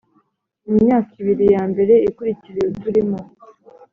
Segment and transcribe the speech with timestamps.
[0.67, 3.19] Mu myaka ibiri ya mbere ikurikira uyu turimo